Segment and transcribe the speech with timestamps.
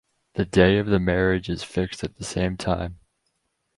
[0.33, 2.97] The day of the marriage is fixed at the same time.